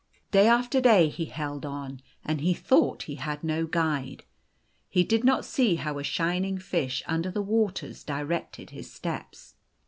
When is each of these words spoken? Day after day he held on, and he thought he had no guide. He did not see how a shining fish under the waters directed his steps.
Day 0.31 0.47
after 0.47 0.81
day 0.81 1.09
he 1.09 1.25
held 1.25 1.63
on, 1.63 2.01
and 2.25 2.41
he 2.41 2.55
thought 2.55 3.03
he 3.03 3.13
had 3.17 3.43
no 3.43 3.67
guide. 3.67 4.23
He 4.89 5.03
did 5.03 5.23
not 5.23 5.45
see 5.45 5.75
how 5.75 5.99
a 5.99 6.03
shining 6.03 6.57
fish 6.57 7.03
under 7.05 7.29
the 7.29 7.43
waters 7.43 8.03
directed 8.03 8.71
his 8.71 8.91
steps. 8.91 9.53